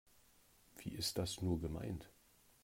Wie 0.79 0.95
ist 0.95 1.19
das 1.19 1.43
nur 1.43 1.59
gemeint? 1.59 2.09